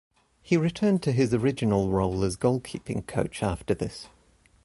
He 0.41 0.57
returned 0.57 1.03
to 1.03 1.11
his 1.11 1.31
original 1.31 1.91
role 1.91 2.23
as 2.23 2.35
goalkeeping 2.35 3.05
coach 3.05 3.43
after 3.43 3.75
this. 3.75 4.07